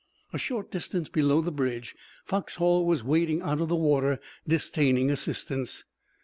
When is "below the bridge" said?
1.09-1.95